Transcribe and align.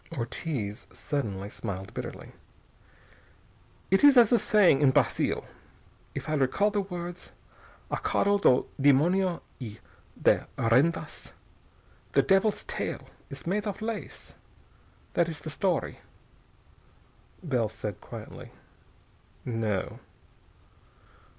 Ortiz 0.17 0.87
suddenly 0.91 1.47
smiled 1.47 1.93
bitterly. 1.93 2.31
"It 3.91 4.03
is 4.03 4.17
a 4.17 4.39
saying 4.39 4.81
in 4.81 4.89
Brazil, 4.89 5.45
if 6.15 6.27
I 6.27 6.33
recall 6.33 6.71
the 6.71 6.81
words, 6.81 7.31
'A 7.91 7.97
cauda 7.97 8.39
do 8.41 8.67
demonio 8.81 9.43
e 9.59 9.77
de 10.19 10.47
rendas.' 10.57 11.33
'The 12.13 12.21
devil's 12.23 12.63
tail 12.63 13.09
is 13.29 13.45
made 13.45 13.67
of 13.67 13.79
lace.' 13.79 14.33
That 15.13 15.29
is 15.29 15.41
the 15.41 15.51
story." 15.51 15.99
Bell 17.43 17.69
said 17.69 18.01
quietly: 18.01 18.49
"No." 19.45 19.99